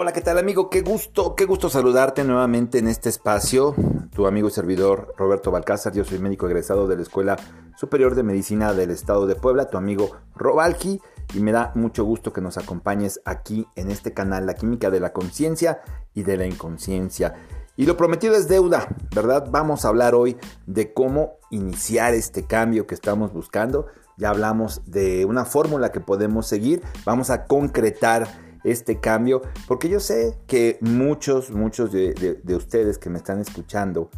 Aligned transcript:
Hola, 0.00 0.12
¿qué 0.12 0.20
tal 0.20 0.38
amigo? 0.38 0.70
Qué 0.70 0.82
gusto, 0.82 1.34
qué 1.34 1.44
gusto 1.44 1.68
saludarte 1.68 2.22
nuevamente 2.22 2.78
en 2.78 2.86
este 2.86 3.08
espacio. 3.08 3.74
Tu 4.14 4.28
amigo 4.28 4.46
y 4.46 4.52
servidor 4.52 5.12
Roberto 5.16 5.50
Balcázar, 5.50 5.92
yo 5.92 6.04
soy 6.04 6.20
médico 6.20 6.46
egresado 6.46 6.86
de 6.86 6.94
la 6.94 7.02
Escuela 7.02 7.36
Superior 7.76 8.14
de 8.14 8.22
Medicina 8.22 8.74
del 8.74 8.92
Estado 8.92 9.26
de 9.26 9.34
Puebla, 9.34 9.68
tu 9.68 9.76
amigo 9.76 10.12
Robalki, 10.36 11.00
y 11.34 11.40
me 11.40 11.50
da 11.50 11.72
mucho 11.74 12.04
gusto 12.04 12.32
que 12.32 12.40
nos 12.40 12.58
acompañes 12.58 13.20
aquí 13.24 13.66
en 13.74 13.90
este 13.90 14.14
canal, 14.14 14.46
La 14.46 14.54
Química 14.54 14.88
de 14.88 15.00
la 15.00 15.12
Conciencia 15.12 15.80
y 16.14 16.22
de 16.22 16.36
la 16.36 16.46
Inconsciencia. 16.46 17.34
Y 17.74 17.84
lo 17.84 17.96
prometido 17.96 18.36
es 18.36 18.46
deuda, 18.46 18.86
¿verdad? 19.12 19.48
Vamos 19.50 19.84
a 19.84 19.88
hablar 19.88 20.14
hoy 20.14 20.36
de 20.68 20.94
cómo 20.94 21.38
iniciar 21.50 22.14
este 22.14 22.44
cambio 22.44 22.86
que 22.86 22.94
estamos 22.94 23.32
buscando. 23.32 23.88
Ya 24.16 24.30
hablamos 24.30 24.80
de 24.86 25.24
una 25.24 25.44
fórmula 25.44 25.90
que 25.90 25.98
podemos 25.98 26.46
seguir, 26.46 26.84
vamos 27.04 27.30
a 27.30 27.46
concretar 27.46 28.47
este 28.70 29.00
cambio, 29.00 29.42
porque 29.66 29.88
yo 29.88 30.00
sé 30.00 30.38
que 30.46 30.78
muchos, 30.80 31.50
muchos 31.50 31.92
de, 31.92 32.42
ustedes 32.48 32.98
que 32.98 33.10
me 33.10 33.18
están 33.18 33.40
escuchando 33.40 34.10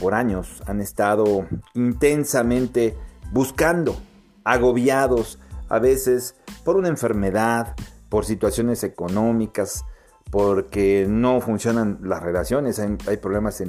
por 0.00 0.14
años 0.14 0.62
han 0.66 0.80
estado 0.80 1.46
intensamente 1.74 2.96
buscando, 3.32 3.96
agobiados, 4.44 5.38
a 5.68 5.78
veces 5.78 6.36
por 6.64 6.76
una 6.76 6.88
enfermedad, 6.88 7.74
por 8.08 8.24
situaciones 8.24 8.84
económicas, 8.84 9.84
porque 10.30 11.06
no 11.08 11.40
funcionan 11.40 12.00
las 12.02 12.22
relaciones, 12.22 12.78
hay, 12.78 13.16
problemas 13.16 13.62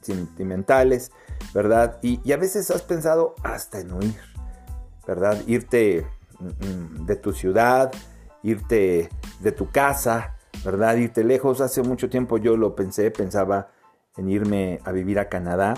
sentimentales, 0.00 1.10
¿verdad? 1.52 1.98
Y, 2.02 2.20
y, 2.24 2.32
a 2.32 2.36
veces 2.36 2.70
has 2.70 2.82
pensado 2.82 3.34
hasta 3.42 3.80
en 3.80 3.92
huir, 3.92 4.20
¿verdad? 5.06 5.42
Irte 5.46 6.06
mm, 6.38 6.46
mm, 6.46 7.06
de 7.06 7.16
tu 7.16 7.32
ciudad, 7.32 7.92
irte 8.46 9.10
de 9.40 9.52
tu 9.52 9.70
casa, 9.70 10.36
¿verdad? 10.64 10.96
Irte 10.96 11.24
lejos. 11.24 11.60
Hace 11.60 11.82
mucho 11.82 12.08
tiempo 12.08 12.38
yo 12.38 12.56
lo 12.56 12.74
pensé, 12.74 13.10
pensaba 13.10 13.68
en 14.16 14.28
irme 14.28 14.80
a 14.84 14.92
vivir 14.92 15.18
a 15.18 15.28
Canadá. 15.28 15.74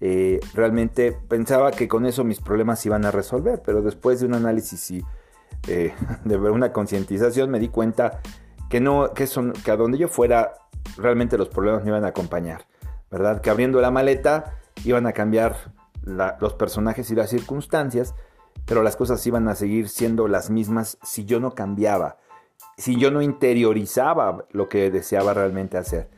Eh, 0.00 0.40
realmente 0.54 1.12
pensaba 1.28 1.70
que 1.70 1.88
con 1.88 2.06
eso 2.06 2.24
mis 2.24 2.40
problemas 2.40 2.84
iban 2.86 3.04
a 3.04 3.10
resolver, 3.10 3.62
pero 3.64 3.82
después 3.82 4.20
de 4.20 4.26
un 4.26 4.34
análisis 4.34 4.90
y 4.90 5.04
eh, 5.68 5.92
de 6.24 6.36
una 6.36 6.72
concientización 6.72 7.50
me 7.50 7.58
di 7.58 7.68
cuenta 7.68 8.20
que 8.70 8.80
no, 8.80 9.12
que, 9.12 9.26
son, 9.26 9.52
que 9.52 9.70
a 9.70 9.76
donde 9.76 9.98
yo 9.98 10.08
fuera 10.08 10.54
realmente 10.96 11.36
los 11.36 11.48
problemas 11.48 11.82
me 11.82 11.90
iban 11.90 12.04
a 12.04 12.08
acompañar, 12.08 12.66
¿verdad? 13.10 13.40
Que 13.40 13.50
abriendo 13.50 13.80
la 13.80 13.90
maleta 13.90 14.56
iban 14.84 15.06
a 15.06 15.12
cambiar 15.12 15.72
los 16.04 16.54
personajes 16.54 17.10
y 17.10 17.14
las 17.14 17.30
circunstancias, 17.30 18.14
pero 18.66 18.82
las 18.82 18.96
cosas 18.96 19.26
iban 19.26 19.48
a 19.48 19.54
seguir 19.54 19.88
siendo 19.88 20.28
las 20.28 20.50
mismas 20.50 20.98
si 21.02 21.24
yo 21.24 21.40
no 21.40 21.54
cambiaba, 21.54 22.18
si 22.76 22.96
yo 22.96 23.10
no 23.10 23.22
interiorizaba 23.22 24.44
lo 24.50 24.68
que 24.68 24.90
deseaba 24.90 25.34
realmente 25.34 25.78
hacer, 25.78 26.08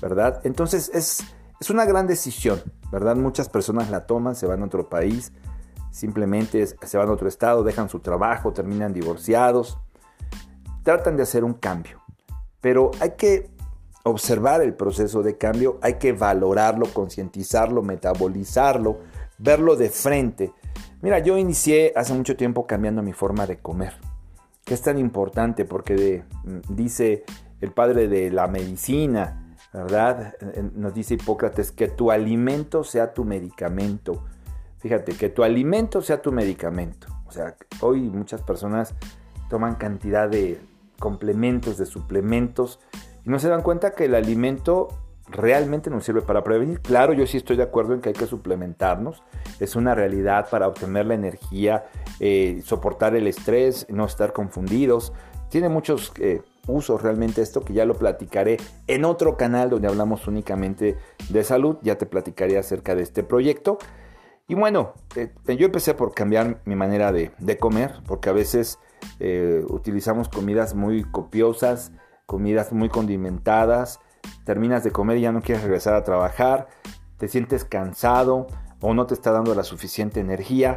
¿verdad? 0.00 0.40
Entonces 0.44 0.90
es, 0.94 1.24
es 1.60 1.70
una 1.70 1.84
gran 1.84 2.06
decisión, 2.06 2.60
¿verdad? 2.90 3.16
Muchas 3.16 3.48
personas 3.48 3.90
la 3.90 4.06
toman, 4.06 4.34
se 4.34 4.46
van 4.46 4.62
a 4.62 4.66
otro 4.66 4.88
país, 4.88 5.32
simplemente 5.90 6.66
se 6.66 6.98
van 6.98 7.08
a 7.08 7.12
otro 7.12 7.28
estado, 7.28 7.62
dejan 7.62 7.88
su 7.88 8.00
trabajo, 8.00 8.52
terminan 8.52 8.92
divorciados, 8.92 9.78
tratan 10.82 11.16
de 11.16 11.24
hacer 11.24 11.44
un 11.44 11.54
cambio, 11.54 12.00
pero 12.60 12.90
hay 13.00 13.12
que 13.12 13.50
observar 14.04 14.62
el 14.62 14.74
proceso 14.74 15.22
de 15.22 15.36
cambio, 15.36 15.78
hay 15.82 15.94
que 15.94 16.12
valorarlo, 16.12 16.86
concientizarlo, 16.92 17.82
metabolizarlo, 17.82 18.98
verlo 19.38 19.76
de 19.76 19.90
frente 19.90 20.52
Mira, 21.02 21.18
yo 21.18 21.38
inicié 21.38 21.92
hace 21.96 22.12
mucho 22.12 22.36
tiempo 22.36 22.66
cambiando 22.66 23.02
mi 23.02 23.12
forma 23.12 23.46
de 23.46 23.58
comer, 23.58 23.94
que 24.64 24.74
es 24.74 24.82
tan 24.82 24.98
importante 24.98 25.64
porque 25.64 26.24
mm, 26.44 26.74
dice 26.74 27.24
el 27.60 27.72
padre 27.72 28.06
de 28.08 28.30
la 28.30 28.46
medicina, 28.48 29.56
¿verdad? 29.72 30.34
Nos 30.74 30.94
dice 30.94 31.14
Hipócrates 31.14 31.72
que 31.72 31.88
tu 31.88 32.10
alimento 32.10 32.84
sea 32.84 33.14
tu 33.14 33.24
medicamento. 33.24 34.24
Fíjate, 34.78 35.12
que 35.12 35.28
tu 35.28 35.42
alimento 35.42 36.02
sea 36.02 36.20
tu 36.20 36.32
medicamento. 36.32 37.06
O 37.26 37.32
sea, 37.32 37.56
hoy 37.80 38.00
muchas 38.02 38.42
personas 38.42 38.94
toman 39.48 39.76
cantidad 39.76 40.28
de 40.28 40.60
complementos, 40.98 41.78
de 41.78 41.86
suplementos, 41.86 42.80
y 43.24 43.30
no 43.30 43.38
se 43.38 43.48
dan 43.48 43.62
cuenta 43.62 43.94
que 43.94 44.06
el 44.06 44.14
alimento 44.14 44.88
realmente 45.30 45.90
nos 45.90 46.04
sirve 46.04 46.22
para 46.22 46.42
prevenir. 46.44 46.80
Claro, 46.80 47.12
yo 47.12 47.26
sí 47.26 47.36
estoy 47.36 47.56
de 47.56 47.62
acuerdo 47.62 47.94
en 47.94 48.00
que 48.00 48.10
hay 48.10 48.14
que 48.14 48.26
suplementarnos. 48.26 49.22
Es 49.58 49.76
una 49.76 49.94
realidad 49.94 50.48
para 50.50 50.68
obtener 50.68 51.06
la 51.06 51.14
energía, 51.14 51.86
eh, 52.18 52.60
soportar 52.64 53.14
el 53.14 53.26
estrés, 53.26 53.86
no 53.88 54.04
estar 54.04 54.32
confundidos. 54.32 55.12
Tiene 55.48 55.68
muchos 55.68 56.12
eh, 56.20 56.42
usos 56.66 57.02
realmente 57.02 57.42
esto 57.42 57.62
que 57.62 57.72
ya 57.72 57.84
lo 57.84 57.94
platicaré 57.94 58.58
en 58.86 59.04
otro 59.04 59.36
canal 59.36 59.70
donde 59.70 59.88
hablamos 59.88 60.26
únicamente 60.26 60.96
de 61.28 61.44
salud. 61.44 61.78
Ya 61.82 61.96
te 61.96 62.06
platicaré 62.06 62.58
acerca 62.58 62.94
de 62.94 63.02
este 63.02 63.22
proyecto. 63.22 63.78
Y 64.48 64.54
bueno, 64.54 64.94
eh, 65.16 65.32
yo 65.56 65.66
empecé 65.66 65.94
por 65.94 66.12
cambiar 66.12 66.60
mi 66.64 66.74
manera 66.74 67.12
de, 67.12 67.30
de 67.38 67.56
comer, 67.56 67.94
porque 68.06 68.28
a 68.28 68.32
veces 68.32 68.78
utilizamos 69.68 70.28
comidas 70.28 70.74
muy 70.74 71.04
copiosas, 71.04 71.92
comidas 72.26 72.72
muy 72.72 72.88
condimentadas, 72.88 73.98
terminas 74.44 74.84
de 74.84 74.90
comer 74.90 75.18
y 75.18 75.22
ya 75.22 75.32
no 75.32 75.42
quieres 75.42 75.62
regresar 75.62 75.94
a 75.94 76.04
trabajar, 76.04 76.68
te 77.18 77.28
sientes 77.28 77.64
cansado 77.64 78.46
o 78.80 78.94
no 78.94 79.06
te 79.06 79.14
está 79.14 79.30
dando 79.30 79.54
la 79.54 79.62
suficiente 79.62 80.20
energía. 80.20 80.74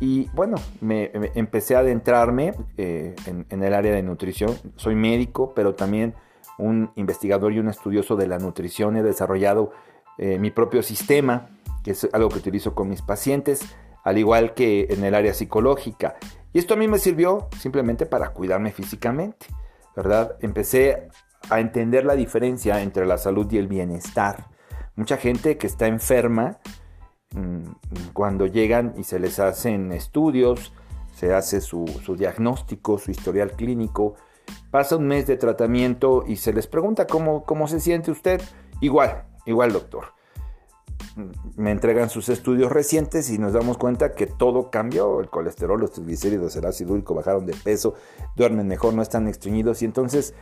Y 0.00 0.28
bueno, 0.32 0.56
me, 0.80 1.10
empecé 1.34 1.76
a 1.76 1.80
adentrarme 1.80 2.54
eh, 2.76 3.14
en, 3.26 3.62
el 3.62 3.74
área 3.74 3.92
de 3.92 4.02
nutrición. 4.02 4.56
Soy 4.76 4.94
médico, 4.94 5.52
pero 5.54 5.74
también 5.74 6.14
un 6.58 6.90
investigador 6.96 7.52
y 7.52 7.58
un 7.58 7.68
estudioso 7.68 8.16
de 8.16 8.26
la 8.26 8.38
nutrición. 8.38 8.96
He 8.96 9.02
desarrollado 9.02 9.72
eh, 10.18 10.38
mi 10.38 10.50
propio 10.50 10.82
sistema, 10.82 11.48
que 11.84 11.92
es 11.92 12.08
algo 12.12 12.30
que 12.30 12.38
utilizo 12.38 12.74
con 12.74 12.88
mis 12.88 13.02
pacientes, 13.02 13.60
al 14.02 14.18
igual 14.18 14.54
que 14.54 14.86
en 14.90 15.04
el 15.04 15.14
área 15.14 15.34
psicológica. 15.34 16.16
Y 16.52 16.58
esto 16.58 16.74
a 16.74 16.76
mí 16.76 16.88
me 16.88 16.98
sirvió 16.98 17.48
simplemente 17.58 18.06
para 18.06 18.30
cuidarme 18.30 18.72
físicamente, 18.72 19.46
¿verdad? 19.94 20.36
Empecé 20.40 21.08
a 21.48 21.60
entender 21.60 22.04
la 22.04 22.14
diferencia 22.14 22.82
entre 22.82 23.06
la 23.06 23.18
salud 23.18 23.50
y 23.50 23.58
el 23.58 23.68
bienestar. 23.68 24.48
Mucha 24.96 25.16
gente 25.16 25.56
que 25.56 25.66
está 25.66 25.86
enferma, 25.86 26.58
mm, 27.34 28.12
cuando 28.12 28.46
llegan 28.46 28.94
y 28.96 29.04
se 29.04 29.18
les 29.18 29.38
hacen 29.38 29.92
estudios, 29.92 30.72
se 31.14 31.32
hace 31.34 31.60
su, 31.60 31.86
diagnóstico, 32.18 32.98
su 32.98 33.10
historial 33.10 33.52
clínico, 33.52 34.14
pasa 34.70 34.96
un 34.96 35.06
mes 35.06 35.26
de 35.26 35.36
tratamiento 35.36 36.24
y 36.26 36.36
se 36.36 36.52
les 36.52 36.66
pregunta 36.66 37.06
cómo, 37.06 37.44
cómo 37.44 37.68
se 37.68 37.80
siente 37.80 38.10
usted. 38.10 38.40
Igual, 38.80 39.24
igual 39.46 39.72
doctor. 39.72 40.06
Mm, 41.16 41.30
me 41.56 41.70
entregan 41.70 42.10
sus 42.10 42.28
estudios 42.28 42.70
recientes 42.70 43.30
y 43.30 43.38
nos 43.38 43.52
damos 43.52 43.78
cuenta 43.78 44.12
que 44.14 44.26
todo 44.26 44.70
cambió, 44.70 45.20
el 45.20 45.28
colesterol, 45.28 45.80
los 45.80 45.92
triglicéridos, 45.92 46.56
el 46.56 46.66
ácido 46.66 46.92
úrico 46.92 47.14
bajaron 47.14 47.46
de 47.46 47.54
peso, 47.54 47.94
duermen 48.36 48.68
mejor, 48.68 48.94
no 48.94 49.02
están 49.02 49.28
estreñidos 49.28 49.82
y 49.82 49.86
entonces 49.86 50.34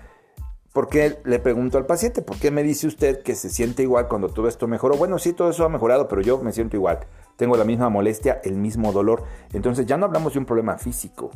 ¿Por 0.72 0.88
qué 0.88 1.18
le 1.24 1.38
pregunto 1.38 1.78
al 1.78 1.86
paciente? 1.86 2.20
¿Por 2.20 2.38
qué 2.38 2.50
me 2.50 2.62
dice 2.62 2.86
usted 2.86 3.22
que 3.22 3.34
se 3.34 3.48
siente 3.48 3.82
igual 3.82 4.06
cuando 4.06 4.28
todo 4.28 4.48
esto 4.48 4.68
mejoró? 4.68 4.96
Bueno, 4.96 5.18
sí, 5.18 5.32
todo 5.32 5.50
eso 5.50 5.64
ha 5.64 5.68
mejorado, 5.68 6.08
pero 6.08 6.20
yo 6.20 6.38
me 6.38 6.52
siento 6.52 6.76
igual. 6.76 7.00
Tengo 7.36 7.56
la 7.56 7.64
misma 7.64 7.88
molestia, 7.88 8.40
el 8.44 8.56
mismo 8.56 8.92
dolor. 8.92 9.24
Entonces 9.52 9.86
ya 9.86 9.96
no 9.96 10.06
hablamos 10.06 10.34
de 10.34 10.40
un 10.40 10.44
problema 10.44 10.76
físico. 10.76 11.30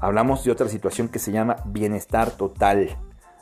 Hablamos 0.00 0.44
de 0.44 0.50
otra 0.50 0.68
situación 0.68 1.08
que 1.08 1.18
se 1.18 1.32
llama 1.32 1.56
bienestar 1.64 2.32
total, 2.32 2.98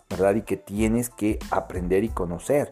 ¿verdad? 0.09 0.37
Y 0.37 0.43
que 0.43 0.57
tienes 0.57 1.11
que 1.11 1.39
aprender 1.51 2.05
y 2.05 2.11
conocer. 2.11 2.69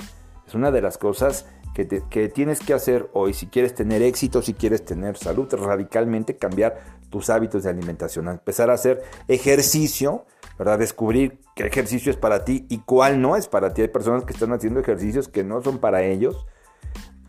Es 0.46 0.54
una 0.54 0.70
de 0.70 0.80
las 0.80 0.96
cosas 0.96 1.46
que, 1.74 1.88
que 2.08 2.28
tienes 2.28 2.60
que 2.60 2.72
hacer 2.72 3.10
hoy 3.14 3.34
si 3.34 3.48
quieres 3.48 3.74
tener 3.74 4.00
éxito, 4.02 4.42
si 4.42 4.54
quieres 4.54 4.84
tener 4.84 5.16
salud, 5.16 5.52
radicalmente 5.52 6.36
cambiar 6.36 7.00
tus 7.10 7.30
hábitos 7.30 7.64
de 7.64 7.70
alimentación. 7.70 8.28
Empezar 8.28 8.70
a 8.70 8.74
hacer 8.74 9.02
ejercicio 9.26 10.24
¿verdad? 10.60 10.78
Descubrir 10.78 11.38
qué 11.56 11.64
ejercicio 11.64 12.10
es 12.10 12.18
para 12.18 12.44
ti 12.44 12.66
y 12.68 12.80
cuál 12.80 13.22
no 13.22 13.34
es 13.34 13.48
para 13.48 13.72
ti. 13.72 13.80
Hay 13.80 13.88
personas 13.88 14.26
que 14.26 14.34
están 14.34 14.52
haciendo 14.52 14.78
ejercicios 14.78 15.26
que 15.26 15.42
no 15.42 15.62
son 15.62 15.78
para 15.78 16.02
ellos. 16.02 16.46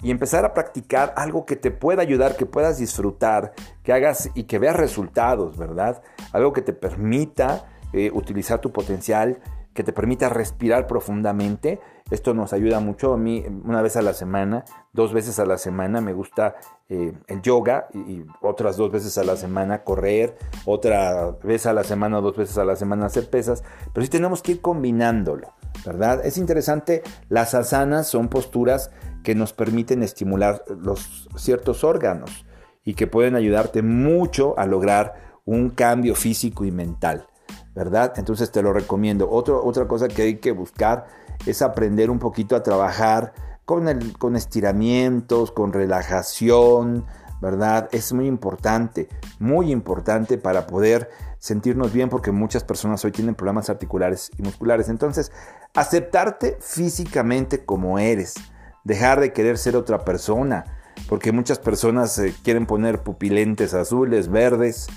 Y 0.03 0.11
empezar 0.11 0.43
a 0.43 0.53
practicar 0.53 1.13
algo 1.15 1.45
que 1.45 1.55
te 1.55 1.71
pueda 1.71 2.01
ayudar, 2.01 2.35
que 2.35 2.45
puedas 2.45 2.77
disfrutar, 2.77 3.53
que 3.83 3.93
hagas 3.93 4.29
y 4.33 4.43
que 4.43 4.59
veas 4.59 4.75
resultados, 4.75 5.55
¿verdad? 5.55 6.03
Algo 6.33 6.51
que 6.51 6.61
te 6.61 6.73
permita 6.73 7.69
eh, 7.93 8.11
utilizar 8.13 8.59
tu 8.59 8.73
potencial, 8.73 9.39
que 9.73 9.83
te 9.83 9.93
permita 9.93 10.29
respirar 10.29 10.87
profundamente. 10.87 11.79
Esto 12.09 12.33
nos 12.33 12.51
ayuda 12.51 12.79
mucho. 12.79 13.13
A 13.13 13.17
mí, 13.17 13.43
una 13.63 13.81
vez 13.81 13.95
a 13.95 14.01
la 14.01 14.13
semana, 14.13 14.65
dos 14.91 15.13
veces 15.13 15.39
a 15.39 15.45
la 15.45 15.57
semana, 15.57 16.01
me 16.01 16.13
gusta 16.13 16.55
eh, 16.89 17.13
el 17.27 17.41
yoga 17.41 17.87
y, 17.93 18.23
otras 18.41 18.75
dos 18.75 18.91
veces 18.91 19.17
a 19.17 19.23
la 19.23 19.37
semana 19.37 19.83
correr, 19.83 20.37
otra 20.65 21.31
vez 21.43 21.65
a 21.65 21.73
la 21.73 21.83
semana, 21.83 22.19
dos 22.19 22.35
veces 22.35 22.57
a 22.57 22.65
la 22.65 22.75
semana 22.75 23.05
hacer 23.05 23.29
pesas. 23.29 23.63
Pero 23.93 24.03
sí 24.03 24.09
tenemos 24.09 24.41
que 24.41 24.53
ir 24.53 24.61
combinándolo, 24.61 25.53
¿verdad? 25.85 26.25
Es 26.25 26.37
interesante. 26.37 27.01
Las 27.29 27.53
asanas 27.53 28.07
son 28.07 28.27
posturas 28.27 28.91
que 29.23 29.35
nos 29.35 29.53
permiten 29.53 30.03
estimular 30.03 30.65
los 30.67 31.29
ciertos 31.35 31.83
órganos 31.83 32.45
y 32.83 32.95
que 32.95 33.07
pueden 33.07 33.35
ayudarte 33.35 33.81
mucho 33.81 34.57
a 34.57 34.65
lograr 34.65 35.31
un 35.45 35.69
cambio 35.69 36.15
físico 36.15 36.65
y 36.65 36.71
mental. 36.71 37.27
¿Verdad? 37.75 38.13
Entonces 38.17 38.51
te 38.51 38.61
lo 38.61 38.73
recomiendo. 38.73 39.29
otra 39.29 39.87
cosa 39.87 40.07
que 40.07 40.23
hay 40.23 40.37
que 40.37 40.51
buscar 40.51 41.07
es 41.45 41.61
aprender 41.61 42.09
un 42.09 42.19
poquito 42.19 42.55
a 42.55 42.63
trabajar 42.63 43.33
con, 43.65 43.87
el, 43.87 44.17
con 44.17 44.35
estiramientos, 44.35 45.51
con 45.51 45.73
relajación, 45.73 47.05
¿verdad? 47.41 47.89
Es 47.91 48.13
muy 48.13 48.27
importante, 48.27 49.07
muy 49.39 49.71
importante 49.71 50.37
para 50.37 50.67
poder 50.67 51.09
sentirnos 51.39 51.91
bien 51.91 52.09
porque 52.09 52.31
muchas 52.31 52.63
personas 52.63 53.03
hoy 53.03 53.11
tienen 53.11 53.33
problemas 53.33 53.69
articulares 53.69 54.29
y 54.37 54.43
musculares. 54.43 54.89
Entonces, 54.89 55.31
aceptarte 55.73 56.57
físicamente 56.59 57.65
como 57.65 57.97
eres, 57.97 58.35
dejar 58.83 59.19
de 59.19 59.33
querer 59.33 59.57
ser 59.57 59.75
otra 59.75 60.05
persona, 60.05 60.65
porque 61.09 61.31
muchas 61.31 61.57
personas 61.57 62.17
eh, 62.19 62.33
quieren 62.43 62.67
poner 62.67 63.01
pupilentes 63.01 63.73
azules, 63.73 64.29
verdes, 64.29 64.87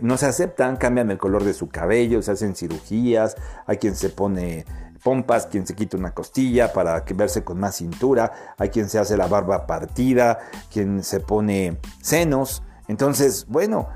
no 0.00 0.16
se 0.16 0.26
aceptan, 0.26 0.76
cambian 0.76 1.10
el 1.10 1.18
color 1.18 1.44
de 1.44 1.54
su 1.54 1.68
cabello, 1.68 2.22
se 2.22 2.32
hacen 2.32 2.54
cirugías, 2.54 3.36
hay 3.66 3.76
quien 3.76 3.96
se 3.96 4.08
pone 4.08 4.64
pompas, 5.02 5.46
quien 5.46 5.66
se 5.66 5.74
quita 5.74 5.96
una 5.96 6.12
costilla 6.12 6.72
para 6.72 7.04
verse 7.14 7.44
con 7.44 7.58
más 7.58 7.76
cintura, 7.76 8.32
hay 8.58 8.70
quien 8.70 8.88
se 8.88 8.98
hace 8.98 9.16
la 9.16 9.26
barba 9.26 9.66
partida, 9.66 10.38
quien 10.72 11.02
se 11.02 11.20
pone 11.20 11.78
senos. 12.00 12.62
Entonces, 12.88 13.46
bueno, 13.48 13.88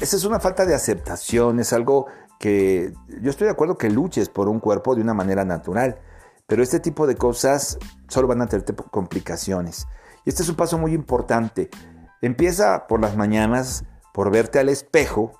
esa 0.00 0.16
es 0.16 0.24
una 0.24 0.40
falta 0.40 0.64
de 0.64 0.74
aceptación, 0.74 1.60
es 1.60 1.72
algo 1.72 2.06
que 2.38 2.92
yo 3.20 3.30
estoy 3.30 3.46
de 3.46 3.52
acuerdo 3.52 3.78
que 3.78 3.90
luches 3.90 4.28
por 4.28 4.48
un 4.48 4.60
cuerpo 4.60 4.94
de 4.94 5.02
una 5.02 5.14
manera 5.14 5.44
natural, 5.44 5.98
pero 6.46 6.62
este 6.62 6.80
tipo 6.80 7.06
de 7.06 7.16
cosas 7.16 7.78
solo 8.08 8.28
van 8.28 8.42
a 8.42 8.46
tener 8.46 8.64
complicaciones. 8.90 9.86
Y 10.24 10.30
este 10.30 10.42
es 10.42 10.48
un 10.48 10.56
paso 10.56 10.78
muy 10.78 10.92
importante. 10.92 11.70
Empieza 12.20 12.86
por 12.86 13.00
las 13.00 13.16
mañanas 13.16 13.84
por 14.16 14.30
verte 14.30 14.58
al 14.58 14.70
espejo, 14.70 15.32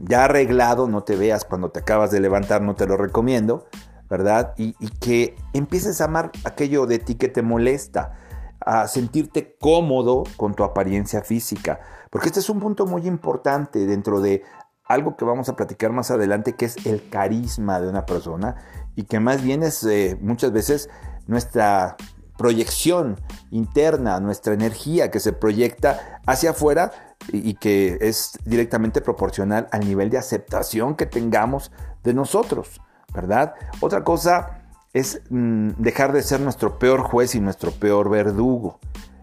ya 0.00 0.24
arreglado, 0.24 0.88
no 0.88 1.04
te 1.04 1.14
veas 1.14 1.44
cuando 1.44 1.70
te 1.70 1.78
acabas 1.78 2.10
de 2.10 2.18
levantar, 2.18 2.62
no 2.62 2.74
te 2.74 2.84
lo 2.84 2.96
recomiendo, 2.96 3.68
¿verdad? 4.10 4.54
Y, 4.56 4.72
que 4.98 5.36
empieces 5.52 6.00
a 6.00 6.06
amar 6.06 6.32
aquello 6.42 6.86
de 6.86 6.98
ti 6.98 7.14
que 7.14 7.28
te 7.28 7.42
molesta, 7.42 8.18
a 8.58 8.88
sentirte 8.88 9.56
cómodo 9.60 10.24
con 10.36 10.54
tu 10.54 10.64
apariencia 10.64 11.22
física, 11.22 11.78
porque 12.10 12.26
este 12.26 12.40
es 12.40 12.50
un 12.50 12.58
punto 12.58 12.86
muy 12.86 13.06
importante 13.06 13.86
dentro 13.86 14.20
de 14.20 14.42
algo 14.84 15.16
que 15.16 15.24
vamos 15.24 15.48
a 15.48 15.54
platicar 15.54 15.92
más 15.92 16.10
adelante, 16.10 16.56
que 16.56 16.64
es 16.64 16.84
el 16.86 17.08
carisma 17.08 17.80
de 17.80 17.88
una 17.88 18.04
persona 18.04 18.56
y 18.96 19.04
que 19.04 19.20
más 19.20 19.44
bien 19.44 19.62
es 19.62 19.84
eh, 19.84 20.18
muchas 20.20 20.50
veces 20.50 20.90
nuestra 21.28 21.96
proyección 22.36 23.14
interna, 23.52 24.18
nuestra 24.18 24.54
energía 24.54 25.12
que 25.12 25.20
se 25.20 25.32
proyecta 25.32 26.20
hacia 26.26 26.50
afuera 26.50 27.13
y, 27.32 27.54
que 27.54 27.98
es 28.00 28.38
directamente 28.44 29.00
proporcional 29.00 29.68
al 29.72 29.86
nivel 29.86 30.10
de 30.10 30.18
aceptación 30.18 30.94
que 30.94 31.06
tengamos 31.06 31.72
de 32.02 32.14
nosotros, 32.14 32.80
¿verdad? 33.12 33.54
Otra 33.80 34.04
cosa 34.04 34.62
es 34.92 35.22
mm, 35.30 35.70
dejar 35.78 36.12
de 36.12 36.22
ser 36.22 36.40
nuestro 36.40 36.78
peor 36.78 37.02
juez 37.02 37.34
y 37.34 37.40
nuestro 37.40 37.70
peor 37.72 38.10
verdugo, 38.10 38.78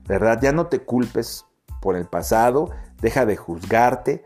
¿verdad? 0.08 0.40
Ya 0.42 0.52
no 0.52 0.68
te 0.68 0.80
culpes 0.80 1.46
por 1.82 1.96
el 1.96 2.06
pasado, 2.06 2.70
deja 3.02 3.26
de 3.26 3.38
juzgarte. 3.38 4.24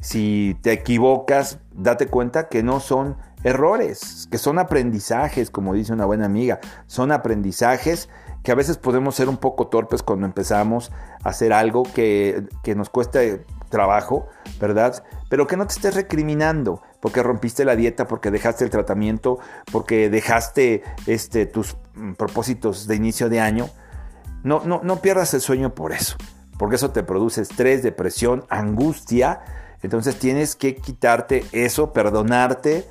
Si 0.00 0.56
te 0.62 0.72
equivocas, 0.72 1.58
date 1.72 2.06
cuenta 2.06 2.48
que 2.48 2.62
no 2.62 2.80
son 2.80 3.16
errores, 3.42 4.28
que 4.30 4.38
son 4.38 4.58
aprendizajes, 4.58 5.50
como 5.50 5.74
dice 5.74 5.92
una 5.92 6.06
buena 6.06 6.26
amiga, 6.26 6.60
son 6.86 7.12
aprendizajes 7.12 8.08
que 8.42 8.52
a 8.52 8.54
veces 8.54 8.78
podemos 8.78 9.14
ser 9.14 9.28
un 9.28 9.36
poco 9.36 9.66
torpes 9.68 10.02
cuando 10.02 10.26
empezamos 10.26 10.92
a 11.22 11.30
hacer 11.30 11.52
algo 11.52 11.82
que, 11.82 12.46
nos 12.76 12.90
cuesta 12.90 13.20
trabajo, 13.68 14.28
¿verdad? 14.60 15.02
Pero 15.28 15.46
que 15.46 15.56
no 15.56 15.66
te 15.66 15.74
estés 15.74 15.94
recriminando 15.94 16.82
porque 17.00 17.22
rompiste 17.22 17.64
la 17.64 17.76
dieta, 17.76 18.08
porque 18.08 18.30
dejaste 18.30 18.64
el 18.64 18.70
tratamiento, 18.70 19.38
porque 19.70 20.08
dejaste 20.08 20.82
este, 21.06 21.46
tus 21.46 21.76
mm, 21.94 22.12
propósitos 22.12 22.86
de 22.86 22.96
inicio 22.96 23.28
de 23.28 23.40
año. 23.40 23.68
No, 24.42 24.62
no, 24.64 24.80
no 24.82 25.00
pierdas 25.00 25.34
el 25.34 25.40
sueño 25.40 25.74
por 25.74 25.92
eso, 25.92 26.16
porque 26.58 26.76
eso 26.76 26.90
te 26.90 27.02
produce 27.02 27.42
estrés, 27.42 27.82
depresión, 27.82 28.44
angustia. 28.48 29.40
Entonces 29.82 30.18
tienes 30.18 30.56
que 30.56 30.74
quitarte 30.76 31.44
eso, 31.52 31.92
perdonarte, 31.92 32.86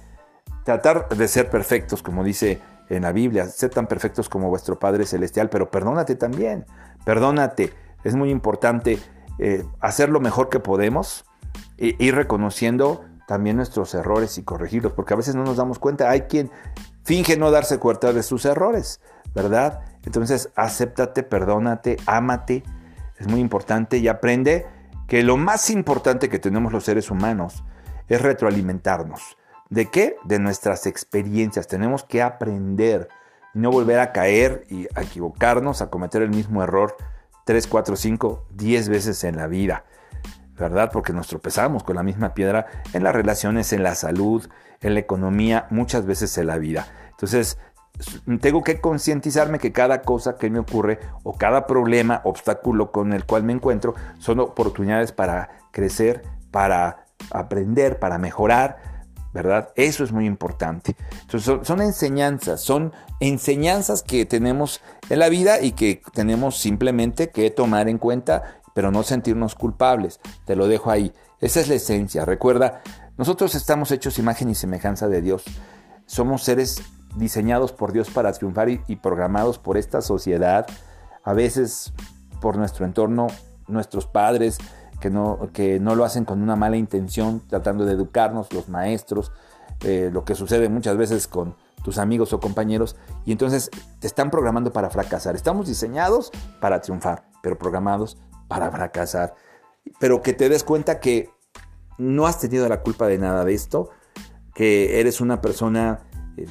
tratar 0.64 1.10
de 1.10 1.28
ser 1.28 1.50
perfectos, 1.50 2.04
como 2.04 2.24
dice 2.24 2.62
en 2.90 3.04
la 3.04 3.12
Biblia, 3.12 3.46
sed 3.48 3.72
tan 3.72 3.88
perfectos 3.88 4.30
como 4.30 4.50
vuestro 4.50 4.80
Padre 4.80 5.06
Celestial, 5.06 5.50
pero 5.50 5.70
perdónate 5.70 6.16
también, 6.16 6.66
perdónate. 7.06 7.74
Es 8.04 8.16
muy 8.16 8.30
importante 8.30 9.00
eh, 9.40 9.66
hacer 9.80 10.10
lo 10.10 10.20
mejor 10.20 10.50
que 10.50 10.60
podemos 10.60 11.26
e 11.78 11.96
ir 12.00 12.16
reconociendo 12.16 13.04
también 13.28 13.58
nuestros 13.58 13.94
errores 13.94 14.38
y 14.38 14.44
corregirlos, 14.44 14.94
porque 14.94 15.14
a 15.14 15.18
veces 15.18 15.36
no 15.36 15.44
nos 15.44 15.58
damos 15.58 15.80
cuenta. 15.80 16.10
Hay 16.10 16.22
quien 16.22 16.50
finge 17.04 17.38
no 17.38 17.52
darse 17.52 17.78
cuenta 17.78 18.14
de 18.14 18.24
sus 18.24 18.46
errores, 18.46 19.02
¿verdad? 19.36 19.82
Entonces, 20.06 20.50
acéptate, 20.56 21.24
perdónate, 21.24 21.98
ámate. 22.06 22.64
Es 23.18 23.28
muy 23.28 23.42
importante 23.42 23.98
y 23.98 24.08
aprende 24.08 24.66
que 25.08 25.24
lo 25.24 25.36
más 25.36 25.70
importante 25.70 26.30
que 26.30 26.40
tenemos 26.40 26.72
los 26.72 26.86
seres 26.86 27.12
humanos 27.12 27.64
es 28.08 28.22
retroalimentarnos. 28.22 29.38
¿De 29.70 29.90
qué? 29.90 30.16
De 30.24 30.40
nuestras 30.40 30.86
experiencias. 30.86 31.68
Tenemos 31.68 32.04
que 32.04 32.22
aprender 32.22 33.10
no 33.58 33.72
volver 33.72 34.00
a 34.00 34.12
caer 34.12 34.66
y 34.70 34.88
a 34.96 35.02
equivocarnos, 35.02 35.82
a 35.82 35.90
cometer 35.90 36.22
el 36.22 36.30
mismo 36.30 36.64
error 36.64 36.96
3, 37.46 37.66
4, 37.68 37.96
5, 37.96 38.46
10 38.52 38.90
veces 38.90 39.24
en 39.24 39.38
la 39.38 39.48
vida. 39.48 39.84
¿Verdad? 40.58 40.92
Porque 40.92 41.14
nos 41.14 41.28
tropezamos 41.28 41.84
con 41.84 41.96
la 41.96 42.04
misma 42.04 42.34
piedra 42.34 42.68
en 42.94 43.04
las 43.04 43.14
relaciones, 43.14 43.74
en 43.74 43.84
la 43.84 43.96
salud, 43.96 44.48
en 44.82 44.94
la 44.94 45.00
economía, 45.00 45.68
muchas 45.70 46.06
veces 46.06 46.38
en 46.38 46.48
la 46.48 46.58
vida. 46.58 46.88
Entonces, 47.12 47.58
tengo 48.42 48.64
que 48.64 48.80
concientizarme 48.80 49.60
que 49.60 49.72
cada 49.72 50.02
cosa 50.02 50.38
que 50.38 50.50
me 50.50 50.60
ocurre 50.60 51.00
o 51.24 51.34
cada 51.34 51.68
problema, 51.68 52.22
obstáculo 52.24 52.92
con 52.92 53.14
el 53.14 53.26
cual 53.26 53.44
me 53.44 53.54
encuentro, 53.54 53.96
son 54.18 54.40
oportunidades 54.40 55.12
para 55.12 55.50
crecer, 55.72 56.24
para 56.52 57.06
aprender, 57.32 58.00
para 58.00 58.18
mejorar, 58.18 58.97
¿verdad? 59.34 59.70
Eso 59.76 60.04
es 60.04 60.12
muy 60.12 60.26
importante. 60.26 60.96
Son, 61.40 61.82
enseñanzas, 61.82 62.62
son 62.62 62.94
enseñanzas 63.20 64.04
que 64.04 64.26
tenemos 64.26 64.82
en 65.10 65.20
la 65.20 65.30
vida 65.30 65.62
y 65.62 65.72
que 65.72 66.02
tenemos 66.14 66.58
simplemente 66.58 67.30
que 67.30 67.52
tomar 67.52 67.90
en 67.90 67.98
cuenta, 67.98 68.60
pero 68.74 68.92
no 68.92 69.04
sentirnos 69.04 69.56
culpables. 69.56 70.20
Te 70.46 70.56
lo 70.56 70.68
dejo 70.68 70.92
ahí. 70.92 71.14
Esa 71.40 71.60
es 71.60 71.68
la 71.68 71.76
esencia. 71.76 72.26
Recuerda, 72.26 72.82
nosotros 73.18 73.56
estamos 73.56 73.92
hechos 73.92 74.20
imagen 74.20 74.50
y 74.50 74.56
semejanza 74.56 75.08
de 75.08 75.22
Dios. 75.22 75.44
Somos 76.06 76.44
seres 76.44 76.82
diseñados 77.16 77.74
por 77.74 77.92
Dios 77.92 78.10
para 78.10 78.32
triunfar 78.32 78.70
y 78.70 78.96
programados 78.98 79.58
por 79.58 79.78
esta 79.78 80.02
sociedad, 80.02 80.68
a 81.24 81.34
veces 81.34 81.94
por 82.42 82.58
nuestro 82.58 82.86
entorno, 82.86 83.28
nuestros 83.68 84.06
padres, 84.06 84.58
que 85.00 85.10
no, 85.10 85.50
que 85.54 85.80
no 85.80 85.96
lo 85.96 86.06
hacen 86.06 86.26
con 86.26 86.42
una 86.42 86.56
mala 86.56 86.78
intención, 86.78 87.42
tratando 87.48 87.86
de 87.86 87.94
educarnos, 87.94 88.52
los 88.54 88.70
maestros, 88.70 89.32
eh, 89.82 90.10
lo 90.12 90.26
que 90.26 90.36
sucede 90.36 90.70
muchas 90.70 90.98
veces 90.98 91.28
con 91.28 91.56
tus 91.84 92.00
amigos 92.00 92.34
o 92.34 92.40
compañeros, 92.40 92.96
y 93.26 93.32
entonces 93.32 93.70
te 94.00 94.08
están 94.08 94.32
programando 94.32 94.74
para 94.74 94.90
fracasar. 94.90 95.36
Estamos 95.36 95.68
diseñados 95.68 96.32
para 96.60 96.82
triunfar, 96.82 97.26
pero 97.42 97.58
programados 97.58 98.18
para 98.48 98.72
fracasar. 98.72 99.36
Pero 100.00 100.22
que 100.22 100.34
te 100.34 100.50
des 100.50 100.64
cuenta 100.64 101.00
que 101.00 101.30
no 101.98 102.28
has 102.28 102.40
tenido 102.40 102.68
la 102.68 102.82
culpa 102.82 103.08
de 103.08 103.18
nada 103.18 103.46
de 103.46 103.54
esto, 103.54 103.90
que 104.54 105.00
eres 105.00 105.22
una 105.22 105.40
persona 105.42 106.00
eh, 106.36 106.48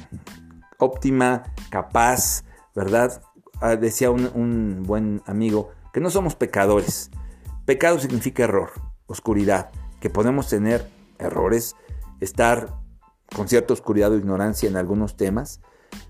óptima, 0.79 1.43
capaz, 1.69 2.43
¿verdad? 2.73 3.21
Ah, 3.59 3.75
decía 3.75 4.11
un, 4.11 4.31
un 4.33 4.83
buen 4.83 5.21
amigo 5.25 5.69
que 5.93 5.99
no 5.99 6.09
somos 6.09 6.35
pecadores, 6.35 7.11
Pecado 7.67 7.99
significa 7.99 8.45
error, 8.45 8.69
oscuridad, 9.07 9.71
que 9.99 10.09
podemos 10.09 10.47
tener 10.47 10.89
errores, 11.19 11.75
estar 12.21 12.77
con 13.35 13.49
cierta 13.49 13.73
oscuridad 13.73 14.09
o 14.13 14.15
ignorancia 14.15 14.69
en 14.69 14.77
algunos 14.77 15.17
temas, 15.17 15.59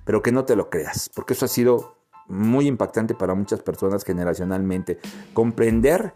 pero 0.06 0.22
que 0.22 0.32
no 0.32 0.46
te 0.46 0.56
lo 0.56 0.70
creas, 0.70 1.10
porque 1.16 1.34
eso 1.34 1.46
ha 1.46 1.48
sido 1.48 1.98
muy 2.28 2.68
impactante 2.68 3.16
para 3.16 3.34
muchas 3.34 3.64
personas 3.64 4.04
generacionalmente. 4.04 5.00
Comprender 5.34 6.14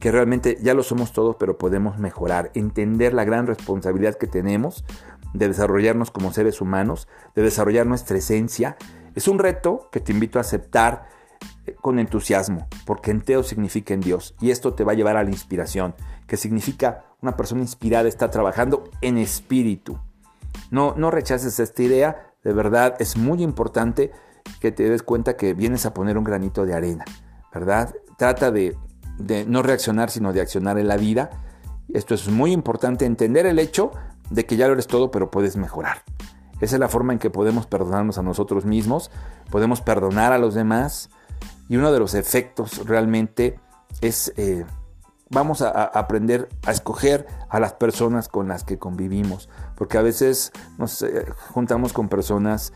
que 0.00 0.10
realmente 0.10 0.58
ya 0.60 0.74
lo 0.74 0.82
somos 0.82 1.12
todos, 1.12 1.36
pero 1.38 1.56
podemos 1.56 2.00
mejorar, 2.00 2.50
entender 2.54 3.14
la 3.14 3.22
gran 3.22 3.46
responsabilidad 3.46 4.16
que 4.16 4.26
tenemos 4.26 4.84
de 5.34 5.46
desarrollarnos 5.46 6.10
como 6.10 6.32
seres 6.32 6.60
humanos, 6.60 7.06
de 7.36 7.42
desarrollar 7.42 7.86
nuestra 7.86 8.18
esencia. 8.18 8.76
Es 9.14 9.28
un 9.28 9.38
reto 9.38 9.88
que 9.92 10.00
te 10.00 10.10
invito 10.10 10.38
a 10.38 10.40
aceptar 10.40 11.19
con 11.80 11.98
entusiasmo, 11.98 12.68
porque 12.86 13.10
enteo 13.10 13.42
significa 13.42 13.94
en 13.94 14.00
Dios 14.00 14.34
y 14.40 14.50
esto 14.50 14.74
te 14.74 14.84
va 14.84 14.92
a 14.92 14.94
llevar 14.94 15.16
a 15.16 15.24
la 15.24 15.30
inspiración, 15.30 15.94
que 16.26 16.36
significa 16.36 17.04
una 17.20 17.36
persona 17.36 17.62
inspirada 17.62 18.08
está 18.08 18.30
trabajando 18.30 18.84
en 19.02 19.18
espíritu. 19.18 19.98
No, 20.70 20.94
no 20.96 21.10
rechaces 21.10 21.58
esta 21.60 21.82
idea, 21.82 22.32
de 22.42 22.52
verdad 22.52 22.96
es 22.98 23.16
muy 23.16 23.42
importante 23.42 24.10
que 24.60 24.72
te 24.72 24.88
des 24.88 25.02
cuenta 25.02 25.36
que 25.36 25.54
vienes 25.54 25.86
a 25.86 25.94
poner 25.94 26.18
un 26.18 26.24
granito 26.24 26.64
de 26.64 26.74
arena, 26.74 27.04
¿verdad? 27.52 27.94
Trata 28.16 28.50
de, 28.50 28.76
de 29.18 29.44
no 29.44 29.62
reaccionar, 29.62 30.10
sino 30.10 30.32
de 30.32 30.40
accionar 30.40 30.78
en 30.78 30.88
la 30.88 30.96
vida. 30.96 31.30
Esto 31.92 32.14
es 32.14 32.28
muy 32.28 32.52
importante, 32.52 33.04
entender 33.04 33.46
el 33.46 33.58
hecho 33.58 33.92
de 34.30 34.46
que 34.46 34.56
ya 34.56 34.66
lo 34.66 34.74
eres 34.74 34.86
todo, 34.86 35.10
pero 35.10 35.30
puedes 35.30 35.56
mejorar. 35.56 36.02
Esa 36.60 36.76
es 36.76 36.80
la 36.80 36.88
forma 36.88 37.12
en 37.12 37.18
que 37.18 37.30
podemos 37.30 37.66
perdonarnos 37.66 38.18
a 38.18 38.22
nosotros 38.22 38.64
mismos, 38.64 39.10
podemos 39.50 39.80
perdonar 39.80 40.32
a 40.32 40.38
los 40.38 40.54
demás 40.54 41.10
y 41.70 41.76
uno 41.76 41.92
de 41.92 42.00
los 42.00 42.14
efectos 42.14 42.84
realmente 42.84 43.60
es, 44.00 44.32
eh, 44.36 44.66
vamos 45.28 45.62
a, 45.62 45.84
aprender 45.84 46.48
a 46.66 46.72
escoger 46.72 47.28
a 47.48 47.60
las 47.60 47.74
personas 47.74 48.26
con 48.26 48.48
las 48.48 48.64
que 48.64 48.76
convivimos, 48.76 49.48
porque 49.76 49.96
a 49.96 50.02
veces 50.02 50.50
nos 50.78 51.00
eh, 51.02 51.26
juntamos 51.52 51.92
con 51.92 52.08
personas 52.08 52.72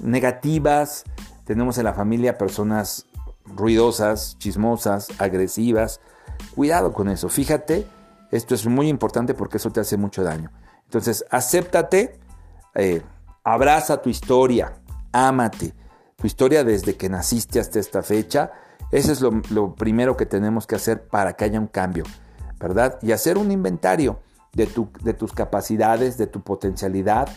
negativas, 0.00 1.04
tenemos 1.44 1.78
en 1.78 1.84
la 1.84 1.94
familia 1.94 2.36
personas 2.36 3.06
ruidosas, 3.44 4.36
chismosas, 4.38 5.08
agresivas. 5.20 6.00
Cuidado 6.56 6.92
con 6.92 7.08
eso, 7.08 7.28
fíjate, 7.28 7.86
esto 8.32 8.56
es 8.56 8.66
muy 8.66 8.88
importante 8.88 9.34
porque 9.34 9.58
eso 9.58 9.70
te 9.70 9.78
hace 9.78 9.96
mucho 9.96 10.24
daño. 10.24 10.50
Entonces, 10.86 11.24
acéptate, 11.30 12.18
eh, 12.74 13.02
abraza 13.44 14.02
tu 14.02 14.10
historia, 14.10 14.72
ámate, 15.12 15.76
tu 16.22 16.28
historia 16.28 16.62
desde 16.62 16.94
que 16.94 17.08
naciste 17.08 17.58
hasta 17.58 17.80
esta 17.80 18.04
fecha. 18.04 18.52
Eso 18.92 19.10
es 19.10 19.20
lo, 19.20 19.74
primero 19.74 20.16
que 20.16 20.24
tenemos 20.24 20.68
que 20.68 20.76
hacer 20.76 21.08
para 21.08 21.32
que 21.32 21.44
haya 21.44 21.58
un 21.58 21.66
cambio, 21.66 22.04
¿verdad? 22.60 22.96
Y 23.02 23.10
hacer 23.10 23.36
un 23.36 23.50
inventario 23.50 24.20
de 24.52 24.66
tus 24.66 25.32
capacidades, 25.32 26.18
de 26.18 26.28
tu 26.28 26.42
potencialidad, 26.42 27.28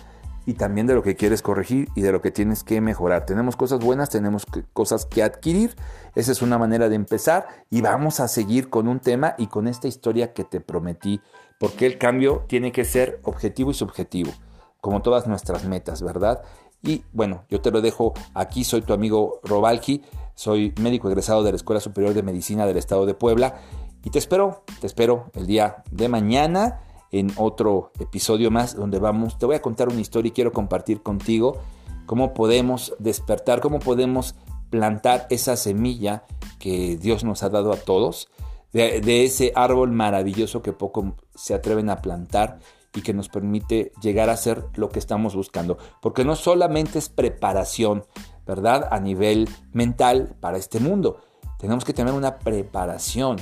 y 0.46 0.54
también 0.54 0.86
de 0.86 0.94
lo 0.94 1.02
que 1.02 1.16
quieres 1.16 1.42
corregir 1.42 1.90
y 1.96 2.02
de 2.02 2.12
lo 2.12 2.22
que 2.22 2.30
tienes 2.30 2.64
que 2.64 2.80
mejorar. 2.80 3.26
Tenemos 3.26 3.56
cosas 3.56 3.80
buenas, 3.80 4.12
tenemos 4.12 4.46
cosas 4.74 5.08
que 5.08 5.24
adquirir. 5.24 5.76
Esa 6.14 6.32
es 6.32 6.44
una 6.44 6.60
manera 6.60 6.88
de 6.88 6.94
empezar 6.94 7.48
y 7.72 7.82
vamos 7.82 8.20
a 8.20 8.28
seguir 8.28 8.70
con 8.70 8.88
un 8.88 9.00
tema 9.00 9.34
y 9.40 9.48
con 9.48 9.68
esta 9.68 9.88
historia 9.88 10.34
que 10.34 10.44
te 10.44 10.62
prometí, 10.62 11.22
porque 11.60 11.88
el 11.88 11.98
cambio 11.98 12.46
tiene 12.48 12.72
que 12.72 12.86
ser 12.86 13.20
objetivo 13.24 13.72
y 13.72 13.74
subjetivo, 13.74 14.32
como 14.80 15.02
todas 15.02 15.26
nuestras 15.26 15.66
metas, 15.66 16.04
¿verdad? 16.04 16.44
Y 16.86 17.04
bueno, 17.12 17.46
yo 17.50 17.62
te 17.62 17.72
lo 17.72 17.82
dejo 17.82 18.14
aquí, 18.34 18.64
soy 18.64 18.82
tu 18.82 18.94
amigo 18.94 19.40
Robalki, 19.44 20.04
soy 20.36 20.74
médico 20.80 21.10
egresado 21.10 21.44
de 21.44 21.52
la 21.52 21.56
Escuela 21.56 21.82
Superior 21.82 22.14
de 22.14 22.22
Medicina 22.22 22.68
del 22.68 22.78
Estado 22.78 23.06
de 23.06 23.16
Puebla. 23.16 23.56
Y 24.04 24.12
te 24.12 24.20
espero, 24.20 24.64
te 24.80 24.88
espero 24.88 25.32
el 25.34 25.48
día 25.48 25.84
de 25.90 26.08
mañana 26.10 26.82
en 27.12 27.32
otro 27.38 27.92
episodio 28.00 28.52
más 28.52 28.76
donde 28.76 29.00
vamos, 29.00 29.40
te 29.40 29.46
voy 29.46 29.56
a 29.56 29.62
contar 29.62 29.90
una 29.90 30.02
historia 30.02 30.30
y 30.30 30.32
quiero 30.32 30.52
compartir 30.52 31.02
contigo 31.02 31.58
cómo 32.06 32.34
podemos 32.34 32.94
despertar, 33.00 33.62
cómo 33.62 33.80
podemos 33.80 34.36
plantar 34.70 35.26
esa 35.30 35.56
semilla 35.56 36.26
que 36.60 36.98
Dios 36.98 37.24
nos 37.24 37.42
ha 37.42 37.50
dado 37.50 37.72
a 37.72 37.78
todos, 37.78 38.30
de, 38.74 39.24
ese 39.24 39.54
árbol 39.56 39.92
maravilloso 39.92 40.62
que 40.62 40.74
poco 40.74 41.16
se 41.34 41.54
atreven 41.54 41.90
a 41.90 42.02
plantar 42.02 42.60
y 42.96 43.02
que 43.02 43.14
nos 43.14 43.30
permite 43.30 43.92
llegar 44.02 44.30
a 44.30 44.38
ser 44.38 44.66
lo 44.76 44.90
que 44.90 45.00
estamos 45.00 45.36
buscando. 45.36 45.78
Porque 46.02 46.26
no 46.26 46.36
solamente 46.36 47.00
es 47.00 47.10
preparación, 47.10 48.06
¿verdad? 48.48 48.88
A 48.92 49.00
nivel 49.00 49.50
mental 49.74 50.36
para 50.40 50.58
este 50.58 50.80
mundo. 50.80 51.22
Tenemos 51.60 51.86
que 51.86 51.94
tener 51.94 52.14
una 52.14 52.40
preparación 52.40 53.38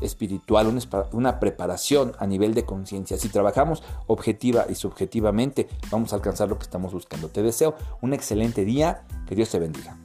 espiritual, 0.00 0.80
una, 1.12 1.40
preparación 1.40 2.12
a 2.18 2.26
nivel 2.26 2.54
de 2.54 2.64
conciencia. 2.64 3.18
Si 3.18 3.28
trabajamos 3.28 3.82
objetiva 4.06 4.66
y 4.68 4.74
subjetivamente, 4.74 5.68
vamos 5.90 6.12
a 6.12 6.16
alcanzar 6.16 6.48
lo 6.48 6.58
que 6.58 6.64
estamos 6.64 6.92
buscando. 6.92 7.28
Te 7.28 7.42
deseo 7.42 7.74
un 8.00 8.12
excelente 8.12 8.64
día, 8.64 9.04
que 9.26 9.34
Dios 9.34 9.50
te 9.50 9.58
bendiga. 9.58 9.96